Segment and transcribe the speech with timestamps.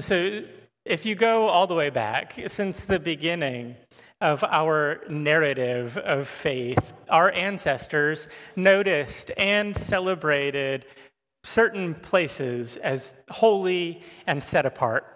[0.00, 0.42] So,
[0.86, 3.76] if you go all the way back, since the beginning
[4.20, 8.26] of our narrative of faith, our ancestors
[8.56, 10.86] noticed and celebrated
[11.44, 15.06] certain places as holy and set apart.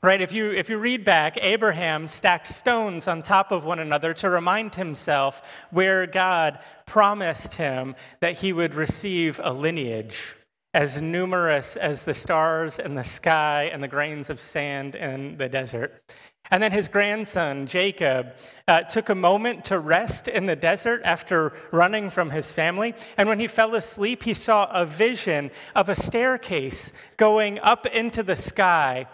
[0.00, 0.20] Right?
[0.20, 4.30] If you, if you read back, Abraham stacked stones on top of one another to
[4.30, 10.36] remind himself where God promised him that he would receive a lineage
[10.74, 15.48] as numerous as the stars in the sky and the grains of sand in the
[15.48, 16.02] desert.
[16.50, 18.34] And then his grandson, Jacob,
[18.68, 22.94] uh, took a moment to rest in the desert after running from his family.
[23.16, 28.22] And when he fell asleep, he saw a vision of a staircase going up into
[28.22, 29.06] the sky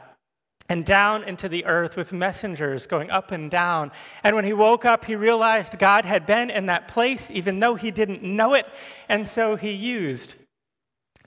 [0.68, 3.92] and down into the earth with messengers going up and down.
[4.24, 7.74] And when he woke up, he realized God had been in that place, even though
[7.74, 8.66] he didn't know it.
[9.08, 10.36] And so he used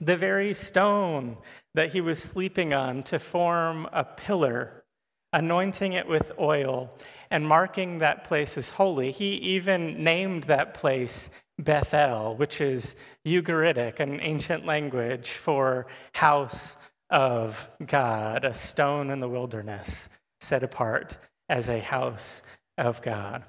[0.00, 1.36] the very stone
[1.74, 4.84] that he was sleeping on to form a pillar,
[5.32, 6.90] anointing it with oil
[7.30, 9.10] and marking that place as holy.
[9.10, 16.76] He even named that place Bethel, which is Ugaritic, an ancient language for house
[17.10, 20.08] of God, a stone in the wilderness
[20.40, 22.42] set apart as a house
[22.76, 23.44] of God.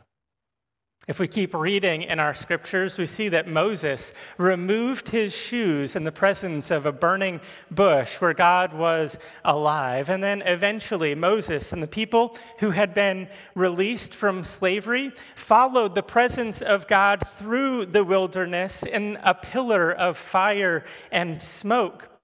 [1.08, 6.04] If we keep reading in our scriptures, we see that Moses removed his shoes in
[6.04, 10.10] the presence of a burning bush where God was alive.
[10.10, 16.02] And then eventually, Moses and the people who had been released from slavery followed the
[16.02, 22.15] presence of God through the wilderness in a pillar of fire and smoke.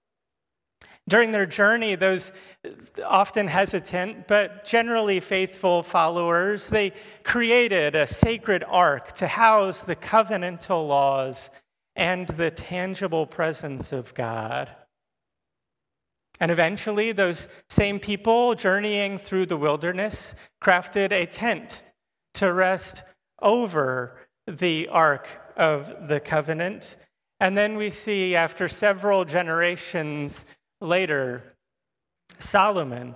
[1.12, 2.32] During their journey, those
[3.06, 6.94] often hesitant but generally faithful followers, they
[7.26, 11.50] created a sacred ark to house the covenantal laws
[11.98, 14.70] and the tangible presence of God.
[16.40, 21.84] And eventually, those same people journeying through the wilderness crafted a tent
[22.36, 23.04] to rest
[23.42, 24.18] over
[24.48, 26.96] the ark of the covenant.
[27.42, 30.46] And then we see, after several generations,
[30.82, 31.44] Later,
[32.40, 33.16] Solomon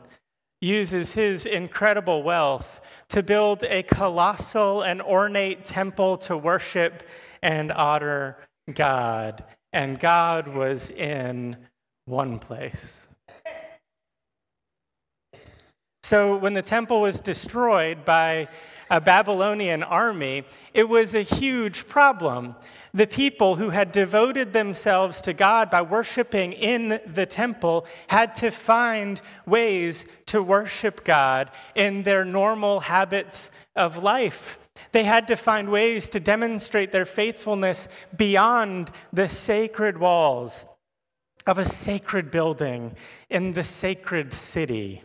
[0.61, 7.03] uses his incredible wealth to build a colossal and ornate temple to worship
[7.41, 8.37] and honor
[8.73, 9.43] God.
[9.73, 11.57] And God was in
[12.05, 13.07] one place.
[16.03, 18.47] So when the temple was destroyed by
[18.89, 22.55] a Babylonian army, it was a huge problem.
[22.93, 28.51] The people who had devoted themselves to God by worshiping in the temple had to
[28.51, 34.57] find ways to worship God in their normal habits of life.
[34.91, 40.65] They had to find ways to demonstrate their faithfulness beyond the sacred walls
[41.45, 42.95] of a sacred building
[43.29, 45.03] in the sacred city.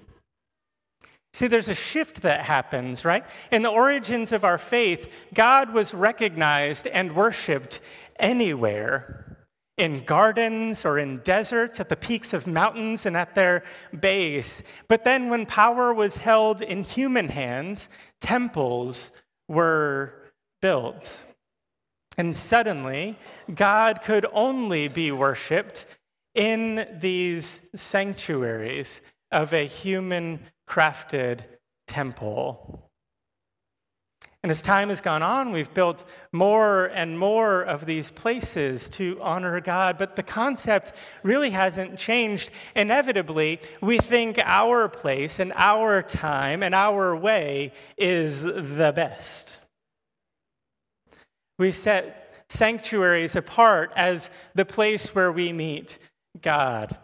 [1.32, 3.24] See, there's a shift that happens, right?
[3.52, 7.80] In the origins of our faith, God was recognized and worshiped
[8.18, 9.30] anywhere
[9.80, 13.64] in gardens or in deserts, at the peaks of mountains and at their
[13.98, 14.62] base.
[14.88, 17.88] But then, when power was held in human hands,
[18.20, 19.10] temples
[19.48, 21.24] were built.
[22.18, 23.16] And suddenly,
[23.54, 25.86] God could only be worshiped
[26.34, 29.00] in these sanctuaries
[29.32, 31.40] of a human crafted
[31.88, 32.88] temple.
[34.42, 39.18] And as time has gone on, we've built more and more of these places to
[39.20, 42.50] honor God, but the concept really hasn't changed.
[42.74, 49.58] Inevitably, we think our place and our time and our way is the best.
[51.58, 55.98] We set sanctuaries apart as the place where we meet
[56.40, 56.96] God.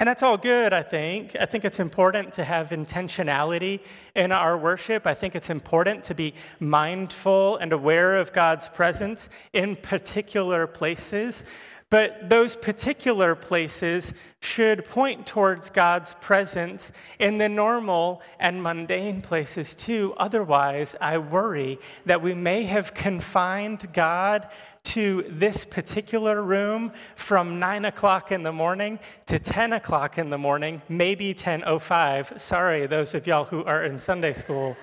[0.00, 1.36] And that's all good, I think.
[1.38, 3.80] I think it's important to have intentionality
[4.14, 5.06] in our worship.
[5.06, 11.44] I think it's important to be mindful and aware of God's presence in particular places.
[11.90, 16.90] But those particular places should point towards God's presence
[17.20, 20.12] in the normal and mundane places too.
[20.16, 24.48] Otherwise, I worry that we may have confined God
[24.84, 30.38] to this particular room from 9 o'clock in the morning to 10 o'clock in the
[30.38, 32.38] morning, maybe 10.05.
[32.40, 34.76] Sorry, those of y'all who are in Sunday school.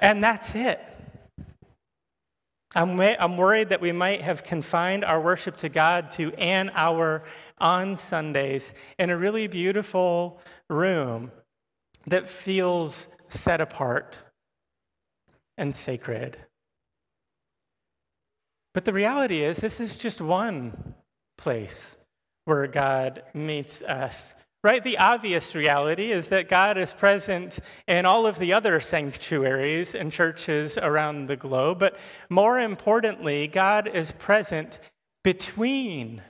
[0.00, 0.80] and that's it.
[2.74, 7.24] I'm, I'm worried that we might have confined our worship to God to an hour
[7.58, 11.32] on Sundays in a really beautiful room
[12.06, 14.18] that feels set apart
[15.58, 16.36] and sacred.
[18.72, 20.94] But the reality is, this is just one
[21.36, 21.96] place
[22.44, 24.84] where God meets us right?
[24.84, 27.58] The obvious reality is that God is present
[27.88, 33.88] in all of the other sanctuaries and churches around the globe, but more importantly, God
[33.88, 34.78] is present
[35.24, 36.22] between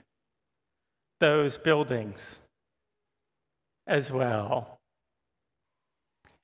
[1.19, 2.40] those buildings
[3.86, 4.80] as well.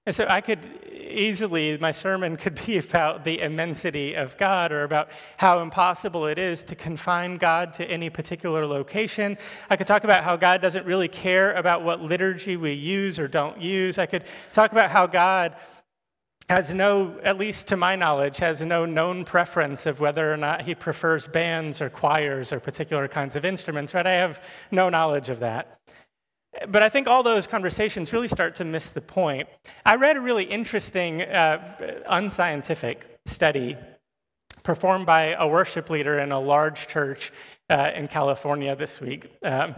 [0.07, 0.61] And so I could
[0.95, 6.39] easily, my sermon could be about the immensity of God or about how impossible it
[6.39, 9.37] is to confine God to any particular location.
[9.69, 13.29] I could talk about how God doesn't really care about what liturgy we use or
[13.29, 13.99] don't use.
[13.99, 15.57] I could talk about how God
[16.49, 20.63] has no, at least to my knowledge, has no known preference of whether or not
[20.63, 24.07] he prefers bands or choirs or particular kinds of instruments, right?
[24.07, 25.81] I have no knowledge of that.
[26.69, 29.49] But I think all those conversations really start to miss the point.
[29.85, 33.77] I read a really interesting, uh, unscientific study
[34.63, 37.33] performed by a worship leader in a large church
[37.71, 39.31] uh, in California this week.
[39.45, 39.75] Um,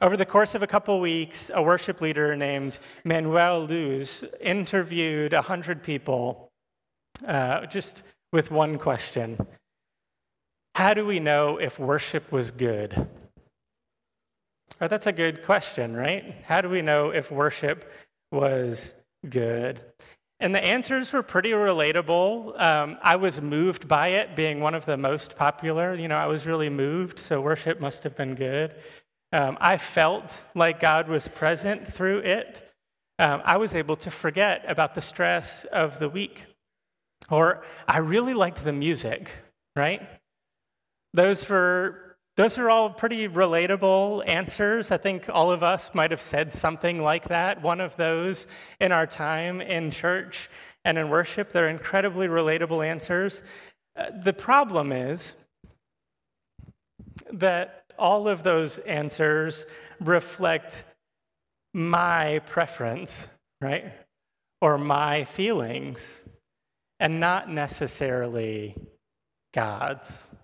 [0.00, 5.82] over the course of a couple weeks, a worship leader named Manuel Luz interviewed 100
[5.82, 6.50] people
[7.26, 8.02] uh, just
[8.32, 9.38] with one question
[10.74, 13.08] How do we know if worship was good?
[14.82, 16.34] Oh, that's a good question, right?
[16.44, 17.88] How do we know if worship
[18.32, 18.94] was
[19.28, 19.80] good?
[20.40, 22.60] And the answers were pretty relatable.
[22.60, 25.94] Um, I was moved by it being one of the most popular.
[25.94, 28.74] You know, I was really moved, so worship must have been good.
[29.32, 32.68] Um, I felt like God was present through it.
[33.20, 36.46] Um, I was able to forget about the stress of the week.
[37.30, 39.30] Or I really liked the music,
[39.76, 40.02] right?
[41.14, 44.90] Those were those are all pretty relatable answers.
[44.90, 48.46] I think all of us might have said something like that, one of those
[48.80, 50.48] in our time in church
[50.84, 51.52] and in worship.
[51.52, 53.42] They're incredibly relatable answers.
[53.94, 55.36] Uh, the problem is
[57.30, 59.66] that all of those answers
[60.00, 60.86] reflect
[61.74, 63.28] my preference,
[63.60, 63.92] right?
[64.62, 66.24] Or my feelings,
[66.98, 68.74] and not necessarily
[69.52, 70.34] God's.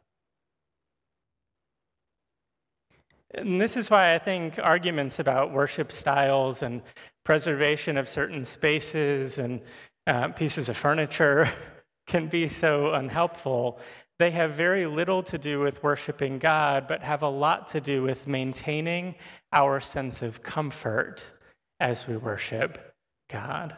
[3.34, 6.82] And this is why I think arguments about worship styles and
[7.24, 9.60] preservation of certain spaces and
[10.06, 11.50] uh, pieces of furniture
[12.06, 13.78] can be so unhelpful.
[14.18, 18.02] They have very little to do with worshiping God, but have a lot to do
[18.02, 19.14] with maintaining
[19.52, 21.34] our sense of comfort
[21.78, 22.94] as we worship
[23.30, 23.76] God.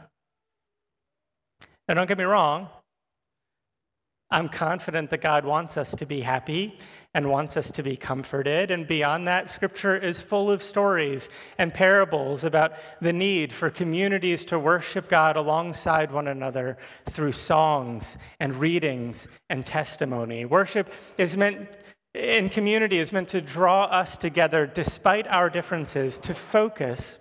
[1.89, 2.69] Now, don't get me wrong,
[4.31, 6.79] I'm confident that God wants us to be happy
[7.15, 8.71] and wants us to be comforted.
[8.71, 11.29] And beyond that, Scripture is full of stories
[11.59, 18.17] and parables about the need for communities to worship God alongside one another through songs
[18.39, 20.45] and readings and testimony.
[20.45, 21.77] Worship is meant
[22.15, 27.21] in community is meant to draw us together despite our differences to focus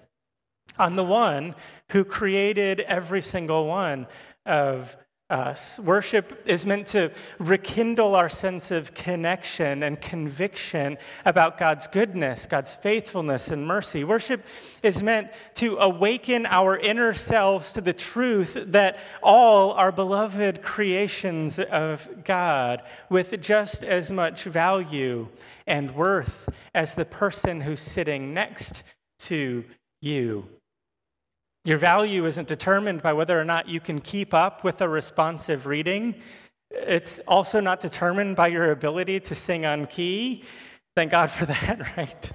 [0.79, 1.53] on the one
[1.91, 4.07] who created every single one
[4.47, 4.97] of
[5.29, 5.77] us.
[5.79, 12.73] Worship is meant to rekindle our sense of connection and conviction about God's goodness, God's
[12.73, 14.03] faithfulness, and mercy.
[14.03, 14.43] Worship
[14.81, 21.59] is meant to awaken our inner selves to the truth that all are beloved creations
[21.59, 25.27] of God with just as much value
[25.67, 28.83] and worth as the person who's sitting next
[29.19, 29.63] to
[30.01, 30.58] you.
[31.65, 35.65] Your value isn't determined by whether or not you can keep up with a responsive
[35.65, 36.15] reading.
[36.71, 40.43] It's also not determined by your ability to sing on key.
[40.95, 42.31] Thank God for that, right?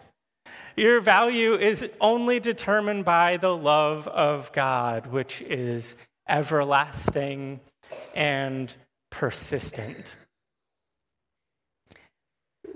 [0.76, 5.96] Your value is only determined by the love of God, which is
[6.28, 7.60] everlasting
[8.14, 8.74] and
[9.10, 10.16] persistent.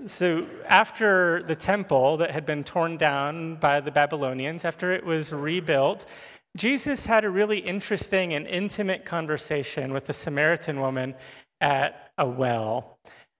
[0.05, 5.33] So, after the temple that had been torn down by the Babylonians, after it was
[5.33, 6.05] rebuilt,
[6.59, 11.15] Jesus had a really interesting and intimate conversation with the Samaritan woman
[11.61, 12.97] at a well.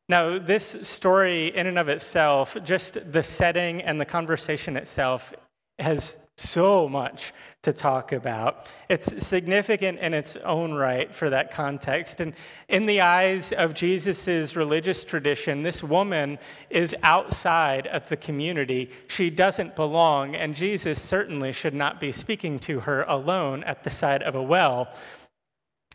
[0.08, 5.34] Now, this story, in and of itself, just the setting and the conversation itself,
[5.80, 8.68] has so much to talk about.
[8.88, 12.22] It's significant in its own right for that context.
[12.22, 12.34] And
[12.68, 18.90] in the eyes of Jesus' religious tradition, this woman is outside of the community.
[19.08, 23.90] She doesn't belong, and Jesus certainly should not be speaking to her alone at the
[23.90, 24.88] side of a well.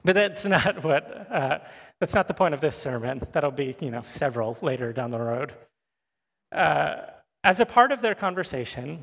[0.04, 1.26] But that's not what.
[1.30, 1.58] Uh,
[2.00, 3.22] that's not the point of this sermon.
[3.32, 5.54] That'll be, you know, several later down the road.
[6.52, 6.96] Uh,
[7.42, 9.02] as a part of their conversation,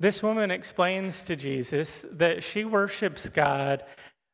[0.00, 3.84] this woman explains to Jesus that she worships God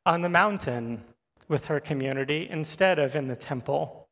[0.05, 1.03] on the mountain
[1.49, 4.09] with her community instead of in the temple.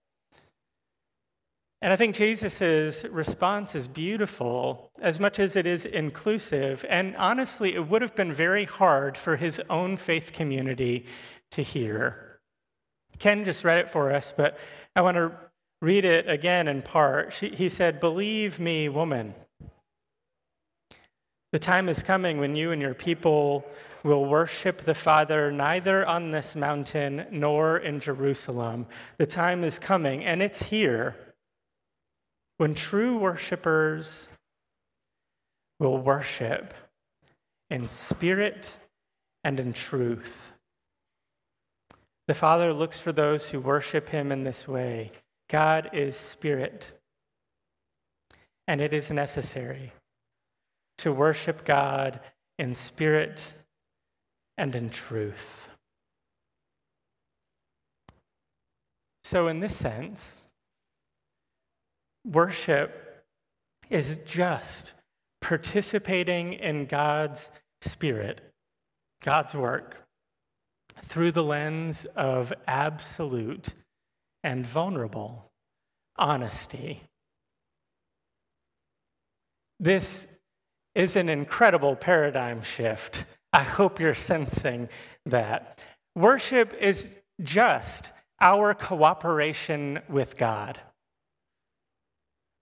[1.82, 6.86] And I think Jesus' response is beautiful as much as it is inclusive.
[6.88, 11.06] And honestly, it would have been very hard for his own faith community
[11.50, 12.38] to hear.
[13.18, 14.58] Ken just read it for us, but
[14.94, 15.32] I want to
[15.80, 17.32] read it again in part.
[17.32, 19.34] She, he said, Believe me, woman.
[21.52, 23.66] The time is coming when you and your people
[24.02, 28.86] will worship the Father neither on this mountain nor in Jerusalem.
[29.18, 31.14] The time is coming, and it's here
[32.56, 34.28] when true worshipers
[35.78, 36.72] will worship
[37.68, 38.78] in spirit
[39.44, 40.54] and in truth.
[42.28, 45.12] The Father looks for those who worship him in this way.
[45.50, 46.98] God is spirit,
[48.66, 49.92] and it is necessary
[50.98, 52.20] to worship God
[52.58, 53.54] in spirit
[54.56, 55.68] and in truth.
[59.24, 60.50] So, in this sense,
[62.24, 63.24] Worship
[63.90, 64.94] is just
[65.40, 68.40] participating in God's Spirit,
[69.24, 70.06] God's work,
[71.00, 73.70] through the lens of absolute
[74.44, 75.50] and vulnerable
[76.16, 77.02] honesty.
[79.80, 80.28] This
[80.94, 83.24] is an incredible paradigm shift.
[83.52, 84.88] I hope you're sensing
[85.26, 85.82] that.
[86.14, 87.10] Worship is
[87.42, 90.78] just our cooperation with God.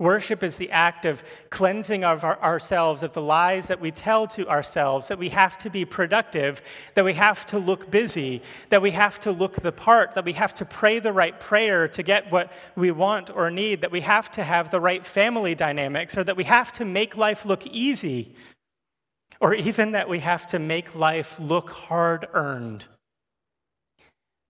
[0.00, 4.26] Worship is the act of cleansing of our, ourselves of the lies that we tell
[4.28, 6.62] to ourselves, that we have to be productive,
[6.94, 8.40] that we have to look busy,
[8.70, 11.86] that we have to look the part, that we have to pray the right prayer
[11.86, 15.54] to get what we want or need, that we have to have the right family
[15.54, 18.34] dynamics, or that we have to make life look easy,
[19.38, 22.86] or even that we have to make life look hard earned.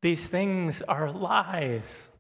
[0.01, 2.11] These things are lies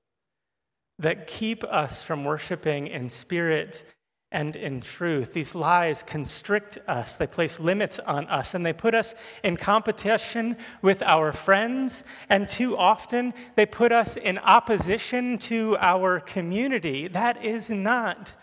[1.00, 3.84] that keep us from worshiping in spirit
[4.32, 5.32] and in truth.
[5.32, 10.56] These lies constrict us, they place limits on us, and they put us in competition
[10.82, 17.08] with our friends, and too often they put us in opposition to our community.
[17.08, 18.36] That is not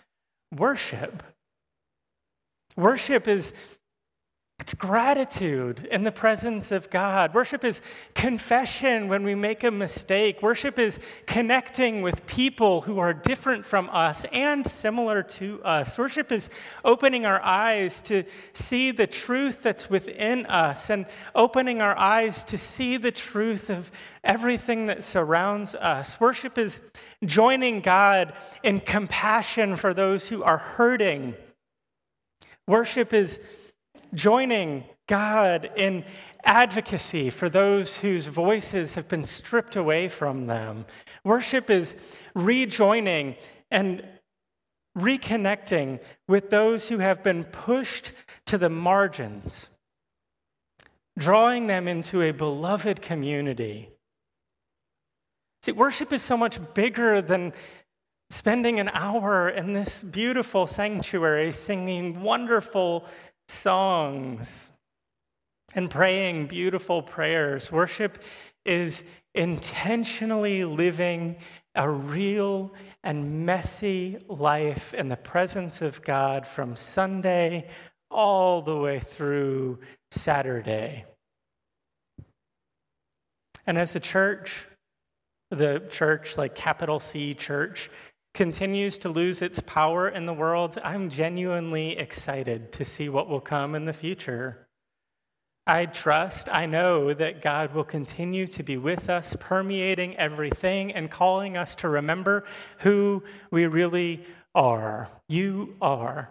[0.54, 1.22] worship.
[2.76, 3.54] Worship is
[4.60, 7.32] it's gratitude in the presence of God.
[7.32, 7.80] Worship is
[8.14, 10.42] confession when we make a mistake.
[10.42, 15.96] Worship is connecting with people who are different from us and similar to us.
[15.96, 16.50] Worship is
[16.84, 22.58] opening our eyes to see the truth that's within us and opening our eyes to
[22.58, 23.92] see the truth of
[24.24, 26.18] everything that surrounds us.
[26.18, 26.80] Worship is
[27.24, 28.32] joining God
[28.64, 31.36] in compassion for those who are hurting.
[32.66, 33.40] Worship is
[34.14, 36.04] joining God in
[36.44, 40.86] advocacy for those whose voices have been stripped away from them.
[41.24, 41.96] Worship is
[42.34, 43.36] rejoining
[43.70, 44.02] and
[44.96, 48.12] reconnecting with those who have been pushed
[48.46, 49.70] to the margins,
[51.18, 53.90] drawing them into a beloved community.
[55.62, 57.52] See, worship is so much bigger than
[58.30, 63.06] spending an hour in this beautiful sanctuary singing wonderful
[63.48, 64.70] songs
[65.74, 67.70] and praying beautiful prayers.
[67.70, 68.22] Worship
[68.64, 69.02] is
[69.34, 71.36] intentionally living
[71.74, 72.72] a real
[73.04, 77.68] and messy life in the presence of God from Sunday
[78.10, 79.78] all the way through
[80.10, 81.04] Saturday.
[83.66, 84.66] And as a church,
[85.50, 87.90] the church, like capital C church,
[88.34, 93.40] continues to lose its power in the world, I'm genuinely excited to see what will
[93.40, 94.68] come in the future.
[95.66, 101.10] I trust, I know that God will continue to be with us, permeating everything and
[101.10, 102.44] calling us to remember
[102.78, 105.10] who we really are.
[105.28, 106.30] You are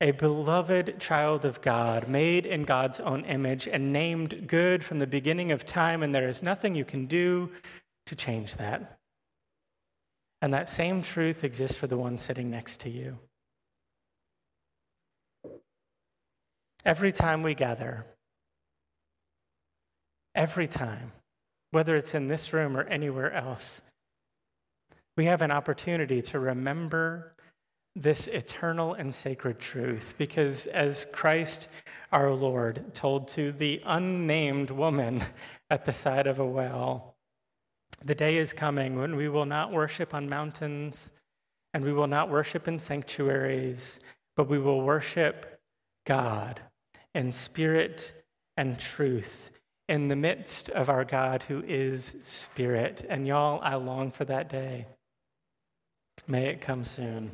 [0.00, 5.06] a beloved child of God, made in God's own image and named good from the
[5.06, 7.50] beginning of time, and there is nothing you can do
[8.06, 8.98] to change that.
[10.42, 13.18] And that same truth exists for the one sitting next to you.
[16.84, 18.06] Every time we gather,
[20.34, 21.12] every time,
[21.72, 23.82] whether it's in this room or anywhere else,
[25.16, 27.34] we have an opportunity to remember
[27.96, 31.66] this eternal and sacred truth because, as Christ
[32.12, 35.24] our Lord told to the unnamed woman
[35.70, 37.15] at the side of a well,
[38.04, 41.12] the day is coming when we will not worship on mountains
[41.74, 44.00] and we will not worship in sanctuaries,
[44.36, 45.60] but we will worship
[46.06, 46.60] God
[47.14, 48.14] in spirit
[48.56, 49.50] and truth
[49.88, 53.04] in the midst of our God who is spirit.
[53.08, 54.86] And y'all, I long for that day.
[56.26, 57.32] May it come soon.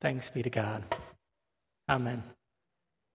[0.00, 0.84] Thanks be to God.
[1.88, 2.22] Amen.